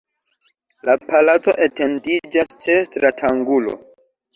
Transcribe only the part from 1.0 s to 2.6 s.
palaco etendiĝas